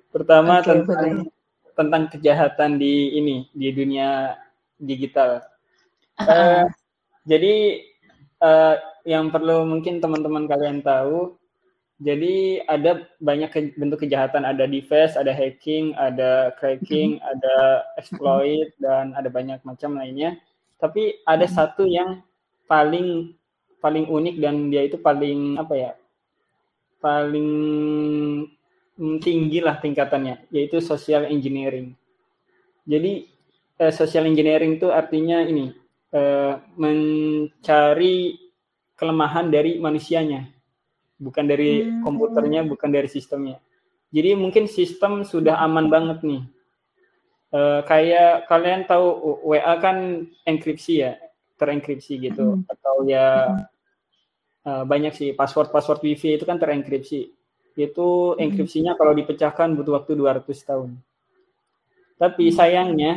[0.09, 1.73] Pertama okay, tentang boleh.
[1.75, 4.33] tentang kejahatan di ini di dunia
[4.79, 5.43] digital.
[6.15, 6.63] Uh, uh,
[7.27, 7.83] jadi
[8.39, 11.35] uh, yang perlu mungkin teman-teman kalian tahu
[12.05, 17.31] jadi ada banyak bentuk kejahatan, ada device, ada hacking, ada cracking, mm-hmm.
[17.33, 20.37] ada exploit dan ada banyak macam lainnya.
[20.77, 21.57] Tapi ada mm-hmm.
[21.57, 22.21] satu yang
[22.69, 23.33] paling
[23.81, 25.91] paling unik dan dia itu paling apa ya?
[27.05, 27.51] paling
[29.21, 31.93] tinggi lah tingkatannya, yaitu social engineering.
[32.89, 33.29] Jadi
[33.77, 35.69] eh, social engineering itu artinya ini
[36.09, 38.41] eh, mencari
[38.97, 40.54] kelemahan dari manusianya
[41.19, 42.03] bukan dari hmm.
[42.03, 43.59] komputernya, bukan dari sistemnya.
[44.11, 46.43] Jadi mungkin sistem sudah aman banget nih.
[47.55, 51.15] Uh, kayak kalian tahu WA kan enkripsi ya,
[51.55, 52.67] terenkripsi gitu, hmm.
[52.67, 53.55] atau ya
[54.67, 57.31] uh, banyak sih password-password WiFi itu kan terenkripsi.
[57.75, 58.43] Itu hmm.
[58.43, 60.99] enkripsinya kalau dipecahkan butuh waktu 200 tahun.
[62.15, 62.55] Tapi hmm.
[62.55, 63.13] sayangnya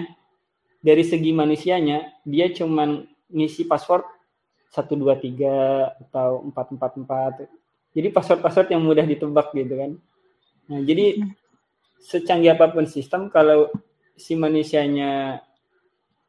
[0.78, 4.06] dari segi manusianya dia cuman ngisi password
[4.70, 7.57] 123 atau 444
[7.98, 9.90] jadi password-password yang mudah ditebak gitu kan.
[10.70, 11.18] Nah, jadi
[11.98, 13.66] secanggih apa pun sistem kalau
[14.14, 15.42] si manusianya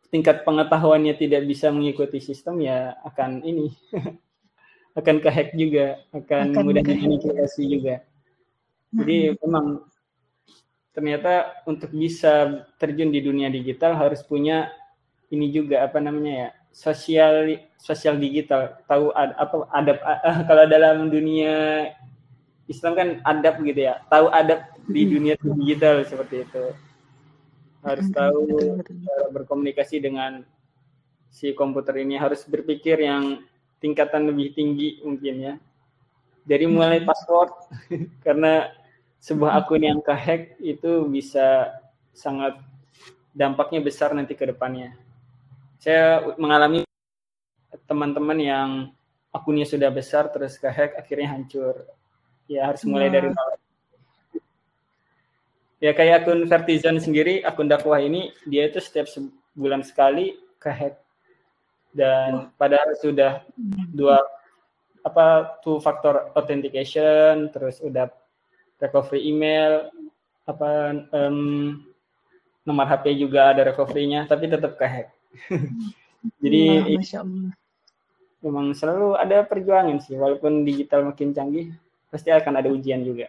[0.09, 3.69] tingkat pengetahuannya tidak bisa mengikuti sistem ya akan ini
[4.99, 8.01] akan kehack juga, akan, akan mudah dimanipulasi juga.
[8.89, 9.85] Jadi memang
[10.89, 14.73] ternyata untuk bisa terjun di dunia digital harus punya
[15.29, 18.77] ini juga apa namanya ya sosial sosial digital.
[18.85, 21.87] Tahu ad, apa adab uh, kalau dalam dunia
[22.69, 24.01] Islam kan adab gitu ya.
[24.07, 25.11] Tahu adab di hmm.
[25.11, 26.65] dunia digital seperti itu.
[27.79, 28.43] Harus hmm, tahu
[28.83, 30.43] cara berkomunikasi dengan
[31.31, 32.19] si komputer ini.
[32.19, 33.41] Harus berpikir yang
[33.79, 35.53] tingkatan lebih tinggi mungkin ya.
[36.45, 37.07] Dari mulai hmm.
[37.07, 37.51] password
[38.25, 38.69] karena
[39.19, 41.75] sebuah akun yang kehack itu bisa
[42.15, 42.55] sangat
[43.35, 44.95] dampaknya besar nanti ke depannya
[45.79, 46.83] saya mengalami
[47.87, 48.69] teman-teman yang
[49.31, 51.87] akunnya sudah besar terus kehack akhirnya hancur.
[52.51, 53.51] Ya harus mulai dari nol.
[55.79, 60.99] Ya kayak akun Vertizon sendiri, akun dakwah ini dia itu setiap sebulan sekali kehack
[61.95, 63.41] dan padahal sudah
[63.95, 64.19] dua
[65.01, 68.11] apa two factor authentication terus udah
[68.77, 69.87] recovery email
[70.43, 71.79] apa um,
[72.67, 75.09] nomor HP juga ada recovery-nya tapi tetap kehack
[76.43, 76.63] Jadi
[76.99, 77.23] ya,
[78.43, 81.71] memang selalu ada perjuangan sih, walaupun digital makin canggih,
[82.11, 83.27] pasti akan ada ujian juga.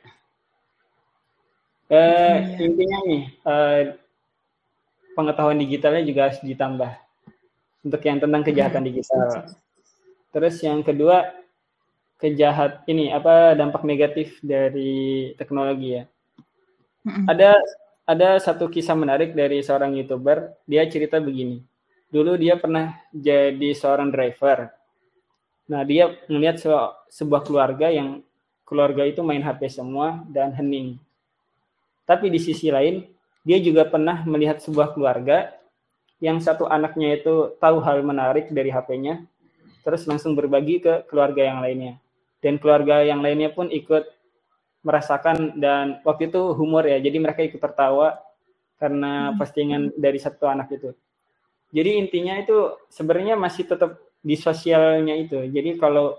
[1.91, 2.67] Uh, ya.
[2.67, 3.81] Intinya nih, uh,
[5.19, 6.93] pengetahuan digitalnya juga harus ditambah
[7.83, 8.89] untuk yang tentang kejahatan ya.
[8.91, 9.21] digital.
[10.31, 11.35] Terus yang kedua,
[12.23, 16.05] kejahat ini apa dampak negatif dari teknologi ya.
[17.27, 17.59] Ada
[18.07, 20.55] ada satu kisah menarik dari seorang youtuber.
[20.71, 21.69] Dia cerita begini
[22.11, 24.70] dulu dia pernah jadi seorang driver.
[25.70, 26.70] Nah, dia melihat se
[27.23, 28.23] sebuah keluarga yang
[28.66, 30.99] keluarga itu main HP semua dan hening.
[32.07, 33.07] Tapi di sisi lain,
[33.46, 35.55] dia juga pernah melihat sebuah keluarga
[36.18, 39.25] yang satu anaknya itu tahu hal menarik dari HP-nya,
[39.87, 41.96] terus langsung berbagi ke keluarga yang lainnya.
[42.42, 44.05] Dan keluarga yang lainnya pun ikut
[44.83, 48.20] merasakan dan waktu itu humor ya, jadi mereka ikut tertawa
[48.81, 50.90] karena postingan dari satu anak itu.
[51.70, 55.46] Jadi intinya itu sebenarnya masih tetap di sosialnya itu.
[55.48, 56.18] Jadi kalau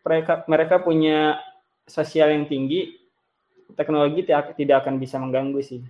[0.00, 1.36] mereka mereka punya
[1.84, 2.96] sosial yang tinggi,
[3.76, 5.84] teknologi tidak tidak akan bisa mengganggu sih.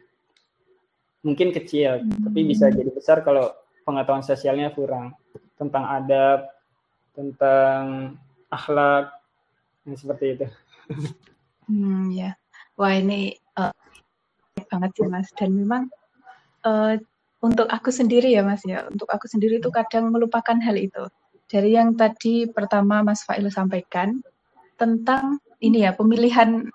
[1.22, 2.26] Mungkin kecil, hmm.
[2.26, 3.53] tapi bisa jadi besar kalau
[3.85, 5.12] pengetahuan sosialnya kurang
[5.61, 6.48] tentang adab,
[7.12, 8.16] tentang
[8.48, 9.12] akhlak,
[9.85, 10.46] yang seperti itu.
[11.68, 12.35] Hmm, ya.
[12.74, 13.70] Wah ini uh,
[14.72, 15.29] banget sih mas.
[15.37, 15.92] Dan memang
[16.64, 16.96] uh,
[17.40, 21.09] untuk aku sendiri ya Mas ya, untuk aku sendiri itu kadang melupakan hal itu.
[21.50, 24.20] Dari yang tadi pertama Mas Fail sampaikan
[24.76, 26.68] tentang ini ya pemilihan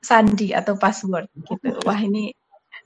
[0.00, 1.74] sandi atau password gitu.
[1.84, 2.32] Wah ini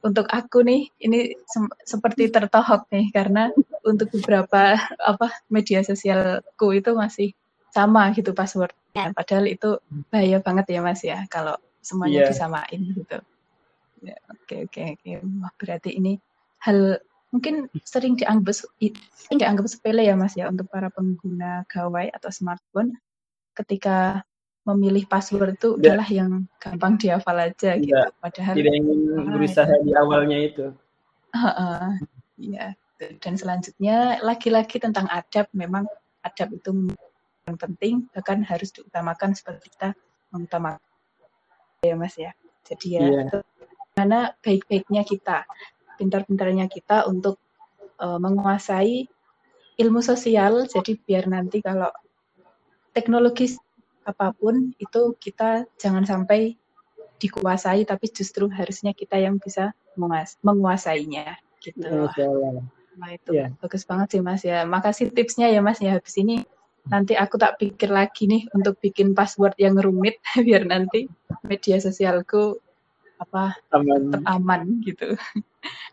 [0.01, 3.51] untuk aku nih ini se seperti tertohok nih karena
[3.83, 7.35] untuk beberapa apa media sosialku itu masih
[7.75, 9.13] sama gitu passwordnya.
[9.13, 9.77] Padahal itu
[10.09, 12.31] bahaya banget ya Mas ya kalau semuanya yeah.
[12.31, 13.19] disamain gitu.
[13.99, 15.11] Ya, oke oke oke.
[15.59, 16.17] Berarti ini
[16.65, 18.57] hal mungkin sering dianggap
[19.13, 22.97] sering dianggap sepele ya Mas ya untuk para pengguna gawai atau smartphone
[23.53, 24.25] ketika
[24.69, 27.97] memilih password itu adalah yang gampang dihafal aja gitu.
[28.21, 28.99] Padahal tidak ingin
[29.33, 30.67] berusaha di awalnya itu.
[31.33, 31.87] Uh, uh,
[32.37, 32.77] ya.
[32.99, 35.89] Dan selanjutnya lagi-lagi tentang adab memang
[36.27, 36.93] adab itu
[37.49, 39.97] yang penting bahkan harus diutamakan seperti kita
[40.35, 40.83] mengutamakan
[41.81, 42.37] ya Mas ya.
[42.69, 43.41] Jadi ya yeah.
[43.97, 45.49] mana baik-baiknya kita,
[45.99, 47.43] pintar-pintarnya kita untuk
[47.99, 49.11] uh, menguasai
[49.79, 51.91] ilmu sosial jadi biar nanti kalau
[52.95, 53.55] teknologi
[54.07, 56.57] apa pun itu kita jangan sampai
[57.19, 62.09] dikuasai tapi justru harusnya kita yang bisa menguas menguasainya gitu.
[62.99, 63.51] Nah itu yeah.
[63.59, 64.65] bagus banget sih Mas ya.
[64.65, 65.99] Makasih tipsnya ya Mas ya.
[65.99, 66.47] Habis ini
[66.89, 71.11] nanti aku tak pikir lagi nih untuk bikin password yang rumit biar nanti
[71.45, 72.59] media sosialku
[73.19, 74.01] apa aman.
[74.09, 75.09] tetap aman gitu.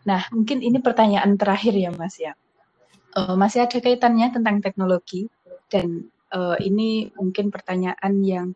[0.08, 2.32] Nah mungkin ini pertanyaan terakhir ya Mas ya.
[3.16, 5.26] Uh, masih ada kaitannya tentang teknologi
[5.72, 8.48] dan uh, ini mungkin pertanyaan yang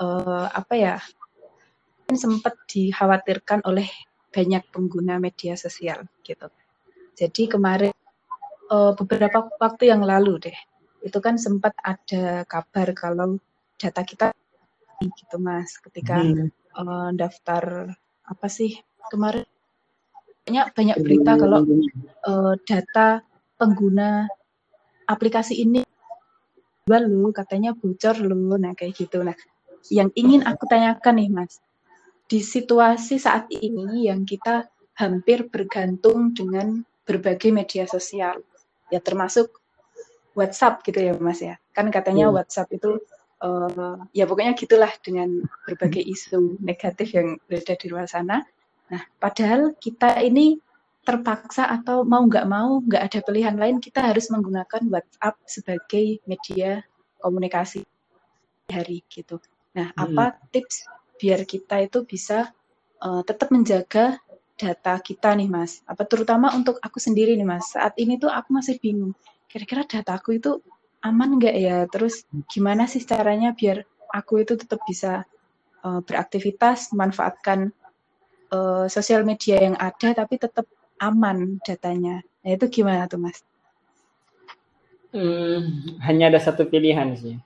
[0.00, 0.94] uh, apa ya
[2.14, 3.90] sempat dikhawatirkan oleh
[4.30, 6.48] banyak pengguna media sosial gitu.
[7.14, 7.94] Jadi kemarin
[8.70, 10.58] uh, beberapa waktu yang lalu deh
[11.04, 13.36] itu kan sempat ada kabar kalau
[13.76, 14.32] data kita
[15.04, 16.48] gitu mas ketika hmm.
[16.76, 17.94] Uh, daftar
[18.26, 18.78] apa sih
[19.10, 19.46] kemarin?
[20.44, 21.64] Banyak banyak berita kalau
[22.28, 23.24] uh, data
[23.56, 24.28] pengguna
[25.08, 25.80] aplikasi ini
[26.84, 29.24] lu katanya bocor lu nah kayak gitu.
[29.24, 29.32] Nah
[29.88, 31.60] yang ingin aku tanyakan nih mas
[32.28, 38.40] di situasi saat ini yang kita hampir bergantung dengan berbagai media sosial
[38.88, 39.60] ya termasuk
[40.36, 41.56] WhatsApp gitu ya mas ya.
[41.72, 42.36] Kan katanya hmm.
[42.36, 43.00] WhatsApp itu
[43.44, 48.40] uh, ya pokoknya gitulah dengan berbagai isu negatif yang berada di luar sana
[48.88, 50.56] nah padahal kita ini
[51.04, 56.80] terpaksa atau mau nggak mau nggak ada pilihan lain kita harus menggunakan WhatsApp sebagai media
[57.20, 57.84] komunikasi
[58.68, 59.40] hari gitu.
[59.76, 60.00] Nah, hmm.
[60.00, 60.88] apa tips
[61.20, 62.52] biar kita itu bisa
[63.04, 64.20] uh, tetap menjaga
[64.54, 65.84] data kita nih, Mas?
[65.84, 67.74] Apa terutama untuk aku sendiri nih, Mas?
[67.74, 69.12] Saat ini tuh aku masih bingung.
[69.50, 70.62] Kira-kira dataku itu
[71.04, 71.78] aman nggak ya?
[71.92, 75.28] Terus gimana sih caranya biar aku itu tetap bisa
[75.84, 77.70] uh, beraktivitas, memanfaatkan
[78.50, 80.64] uh, sosial media yang ada, tapi tetap
[80.98, 82.24] aman datanya.
[82.42, 83.44] Nah itu gimana tuh mas?
[85.14, 87.36] Hmm, hanya ada satu pilihan sih.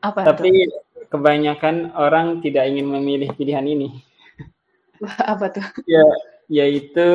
[0.00, 0.24] Apa?
[0.24, 0.78] Tapi itu?
[1.12, 3.88] kebanyakan orang tidak ingin memilih pilihan ini.
[5.32, 5.66] Apa tuh?
[5.84, 6.04] Ya,
[6.48, 7.08] yaitu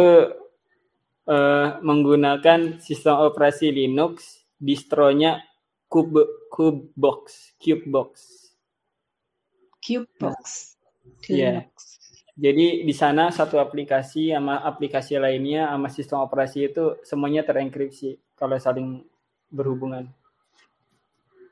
[1.30, 5.42] uh, menggunakan sistem operasi Linux, distronya
[5.90, 8.12] Cube Cubebox, Cubebox.
[9.80, 10.40] Cubebox.
[11.32, 11.54] Nah, ya.
[12.40, 18.56] Jadi di sana satu aplikasi sama aplikasi lainnya sama sistem operasi itu semuanya terenkripsi kalau
[18.56, 19.04] saling
[19.52, 20.08] berhubungan.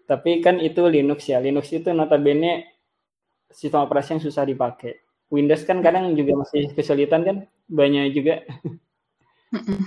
[0.08, 1.44] Tapi kan itu Linux ya.
[1.44, 2.78] Linux itu notabene
[3.52, 5.04] sistem operasi yang susah dipakai.
[5.28, 8.48] Windows kan kadang juga masih kesulitan kan, banyak juga.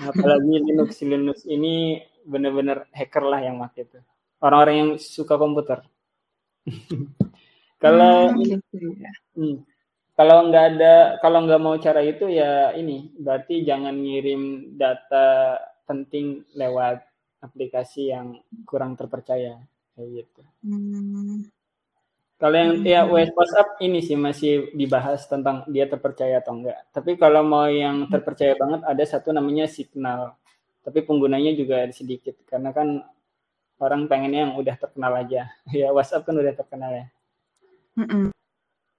[0.04, 3.98] Apalagi Linux Linux ini benar-benar hacker lah yang pakai itu.
[4.40, 5.85] Orang-orang yang suka komputer.
[7.80, 9.12] Kalau hmm, gitu ya.
[9.40, 9.64] hmm,
[10.12, 15.56] kalau nggak ada kalau nggak mau cara itu ya ini berarti jangan ngirim data
[15.88, 17.00] penting lewat
[17.40, 18.37] aplikasi yang
[18.68, 19.56] kurang terpercaya
[19.96, 20.42] kayak gitu.
[20.61, 21.48] Hmm.
[22.37, 22.88] Kalau yang hmm.
[22.88, 26.85] ya WhatsApp ini sih masih dibahas tentang dia terpercaya atau enggak.
[26.92, 28.12] Tapi kalau mau yang hmm.
[28.12, 30.36] terpercaya banget ada satu namanya Signal.
[30.81, 33.05] Tapi penggunanya juga sedikit karena kan
[33.81, 35.49] orang pengennya yang udah terkenal aja.
[35.76, 37.07] Ya WhatsApp kan udah terkenal ya.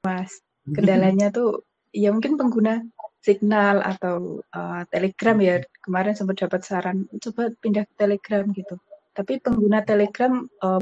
[0.06, 2.86] Mas kendalanya tuh ya mungkin pengguna
[3.22, 8.82] Signal atau uh, Telegram ya kemarin sempat dapat saran coba pindah ke Telegram gitu.
[9.14, 10.82] Tapi pengguna Telegram uh,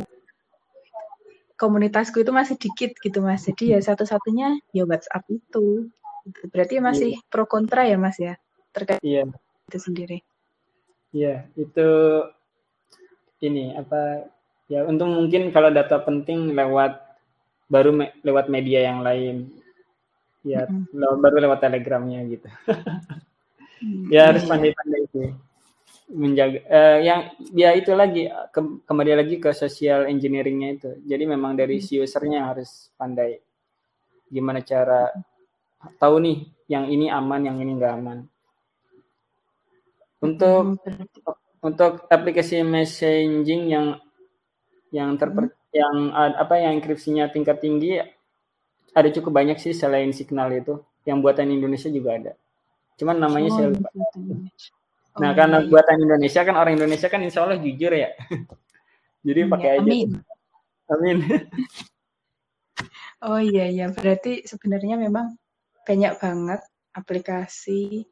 [1.60, 3.44] komunitasku itu masih dikit gitu mas.
[3.44, 5.92] Jadi ya satu-satunya ya WhatsApp itu.
[6.48, 7.28] Berarti masih yeah.
[7.28, 8.40] pro kontra ya mas ya
[8.72, 9.28] terkait yeah.
[9.68, 10.24] itu sendiri.
[11.10, 11.90] Iya itu
[13.42, 14.30] ini apa
[14.70, 17.02] ya untuk mungkin kalau data penting lewat
[17.66, 19.50] baru me lewat media yang lain.
[20.46, 21.20] Ya mm-hmm.
[21.20, 22.48] baru lewat telegramnya gitu.
[23.80, 25.30] Mm, ya harus pandai-pandai sih
[26.10, 30.90] menjaga uh, yang ya itu lagi ke, kembali lagi ke social engineeringnya itu.
[31.06, 33.38] Jadi memang dari si usernya harus pandai.
[34.30, 35.10] Gimana cara
[35.98, 36.38] tahu nih
[36.70, 38.20] yang ini aman yang ini enggak aman
[40.20, 40.80] untuk
[41.60, 43.88] untuk aplikasi messaging yang
[44.90, 48.02] yang terper yang apa yang enkripsinya tingkat tinggi
[48.94, 50.82] ada cukup banyak sih selain Signal itu.
[51.06, 52.34] Yang buatan Indonesia juga ada.
[53.00, 53.90] Cuman namanya oh, saya lupa.
[55.20, 55.68] Nah, oh, karena iya.
[55.72, 58.12] buatan Indonesia kan orang Indonesia kan insya Allah jujur ya.
[59.28, 59.84] Jadi hmm, pakai ya, aja.
[59.84, 60.10] Amin.
[60.90, 61.18] Amin.
[63.20, 65.36] Oh iya iya, berarti sebenarnya memang
[65.84, 66.64] banyak banget
[66.96, 68.08] aplikasi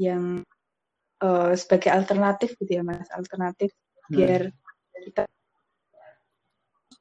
[0.00, 0.40] yang
[1.22, 3.70] uh, sebagai alternatif gitu ya mas, alternatif
[4.08, 4.14] hmm.
[4.14, 4.42] biar
[4.98, 5.22] kita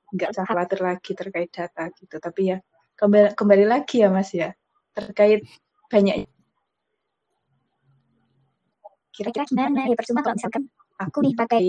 [0.07, 2.15] nggak usah khawatir lagi terkait data gitu.
[2.18, 2.57] Tapi ya
[2.95, 4.53] kembali, kembali lagi ya mas ya
[4.95, 5.45] terkait
[5.91, 6.26] banyak
[9.18, 10.63] kira-kira gimana ya percuma kalau misalkan
[11.01, 11.65] aku nih pakai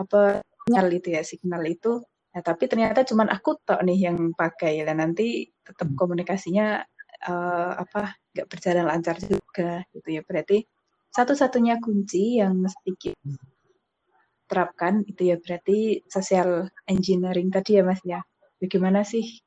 [0.00, 1.92] apa signal itu ya signal itu.
[2.32, 4.84] Nah tapi ternyata cuma aku tok nih yang pakai.
[4.84, 6.80] Dan nanti tetap komunikasinya
[7.28, 10.24] uh, apa nggak berjalan lancar juga gitu ya.
[10.24, 10.64] Berarti
[11.18, 13.18] satu-satunya kunci yang sedikit
[14.46, 18.22] terapkan itu ya berarti social engineering tadi ya mas ya.
[18.62, 19.42] Bagaimana sih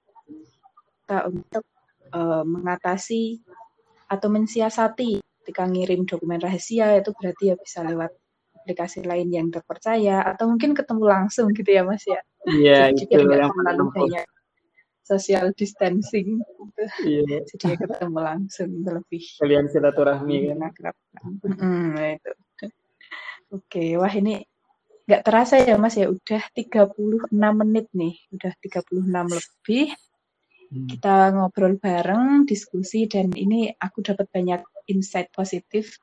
[1.01, 1.63] kita untuk
[2.11, 3.39] uh, mengatasi
[4.11, 8.11] atau mensiasati ketika ngirim dokumen rahasia itu berarti ya bisa lewat
[8.61, 12.19] aplikasi lain yang terpercaya atau mungkin ketemu langsung gitu ya mas ya?
[12.51, 13.49] Iya itu yang
[13.95, 14.27] banyak
[15.01, 16.83] social distancing gitu.
[17.05, 17.37] Iya.
[17.45, 20.95] Jadi ketemu langsung lebih kalian silaturahmi kan.
[21.45, 22.31] Hmm, itu.
[23.51, 24.39] Oke, wah ini
[25.09, 29.91] nggak terasa ya Mas ya udah 36 menit nih, udah 36 lebih.
[30.71, 30.87] Hmm.
[30.87, 35.99] Kita ngobrol bareng, diskusi dan ini aku dapat banyak insight positif,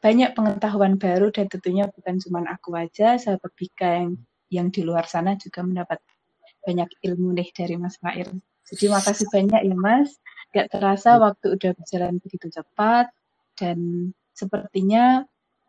[0.00, 4.16] banyak pengetahuan baru dan tentunya bukan cuma aku aja, sahabat Bika yang
[4.48, 6.00] yang di luar sana juga mendapat
[6.64, 8.28] banyak ilmu nih dari Mas Fair.
[8.68, 10.10] Jadi makasih banyak ya Mas.
[10.52, 13.12] Gak terasa waktu udah berjalan begitu cepat
[13.60, 15.26] dan sepertinya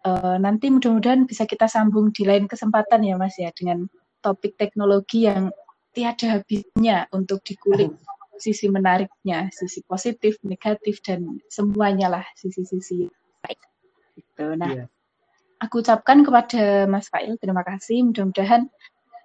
[0.07, 3.87] uh, nanti mudah-mudahan bisa kita sambung di lain kesempatan ya Mas ya dengan
[4.23, 5.51] topik teknologi yang
[5.91, 7.91] tiada habisnya untuk dikulik
[8.39, 13.11] sisi menariknya, sisi positif, negatif dan semuanya lah sisi-sisi
[13.43, 13.59] baik.
[14.15, 14.45] Gitu.
[14.55, 14.87] Nah, yeah.
[15.59, 18.07] aku ucapkan kepada Mas Fail terima kasih.
[18.07, 18.71] Mudah-mudahan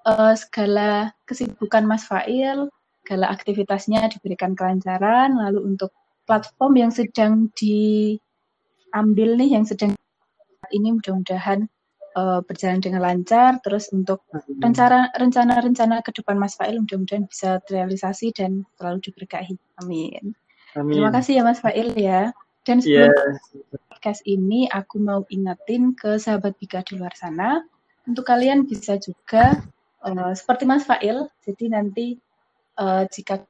[0.07, 2.69] uh, segala kesibukan Mas Fail,
[3.05, 5.37] segala aktivitasnya diberikan kelancaran.
[5.37, 5.91] Lalu untuk
[6.25, 9.93] platform yang sedang diambil nih, yang sedang
[10.73, 11.69] ini mudah-mudahan
[12.17, 13.61] uh, berjalan dengan lancar.
[13.61, 14.25] Terus untuk
[14.61, 19.57] rencana rencana-rencana ke depan Mas Fail mudah-mudahan bisa terrealisasi dan selalu diberkahi.
[19.85, 20.33] Amin.
[20.75, 20.95] Amin.
[20.97, 22.33] Terima kasih ya Mas Fail ya.
[22.65, 23.77] Dan sebelum yeah.
[23.93, 27.61] podcast ini aku mau ingetin ke sahabat Bika di luar sana
[28.09, 29.61] untuk kalian bisa juga
[30.05, 31.27] uh, seperti Mas Fail.
[31.41, 32.07] Jadi nanti
[32.79, 33.41] uh, jika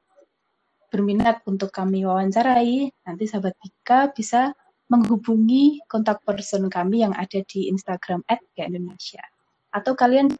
[0.89, 4.55] berminat untuk kami wawancarai, nanti sahabat Bika bisa
[4.87, 8.23] menghubungi kontak person kami yang ada di Instagram
[8.55, 9.23] @indonesia.
[9.73, 10.31] Atau kalian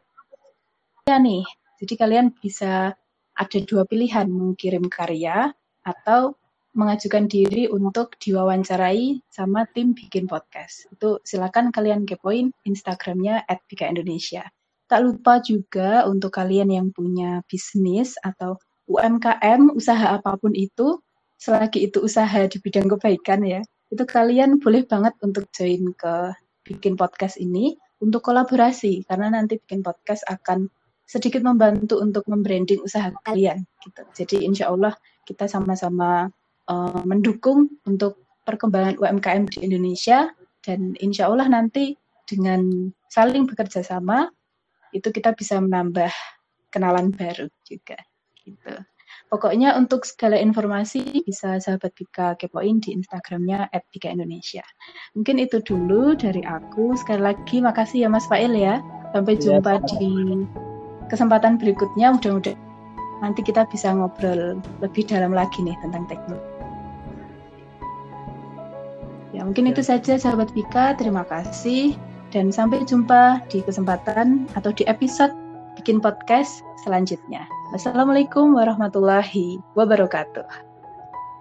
[1.04, 1.44] ya nih,
[1.82, 2.94] jadi kalian bisa
[3.36, 5.52] ada dua pilihan mengirim karya
[5.84, 6.40] atau
[6.76, 10.88] mengajukan diri untuk diwawancarai sama tim bikin podcast.
[10.92, 14.44] Itu silakan kalian kepoin Instagramnya @bika_indonesia.
[14.86, 18.54] Tak lupa juga untuk kalian yang punya bisnis atau
[18.86, 21.02] UMKM, usaha apa pun itu,
[21.42, 23.60] selagi itu usaha di bidang kebaikan ya,
[23.90, 26.34] itu kalian boleh banget untuk join ke
[26.66, 30.66] bikin podcast ini untuk kolaborasi karena nanti bikin podcast akan
[31.06, 34.02] sedikit membantu untuk membranding usaha kalian gitu.
[34.12, 36.26] Jadi insya Allah kita sama-sama
[36.66, 40.26] uh, mendukung untuk perkembangan UMKM di Indonesia
[40.66, 41.94] dan insya Allah nanti
[42.26, 44.26] dengan saling bekerja sama
[44.98, 46.10] itu kita bisa menambah
[46.72, 47.96] kenalan baru juga
[48.42, 48.74] gitu.
[49.26, 54.62] Pokoknya untuk segala informasi bisa sahabat Bika kepoin di Instagramnya @bika_indonesia.
[55.18, 56.94] Mungkin itu dulu dari aku.
[56.94, 58.78] Sekali lagi makasih ya Mas Fail ya.
[59.10, 60.12] Sampai iya, jumpa ya, di
[61.10, 62.14] kesempatan berikutnya.
[62.14, 62.58] Mudah-mudahan
[63.18, 66.54] nanti kita bisa ngobrol lebih dalam lagi nih tentang teknologi.
[69.34, 69.70] Ya, mungkin ya.
[69.74, 70.94] itu saja sahabat Bika.
[70.94, 71.98] Terima kasih
[72.36, 75.32] dan sampai jumpa di kesempatan atau di episode
[75.80, 77.48] bikin podcast selanjutnya.
[77.72, 80.44] Wassalamualaikum warahmatullahi wabarakatuh.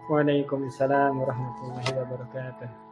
[0.07, 2.84] Waalaikumsalam warahmatullahi wabarakatuh.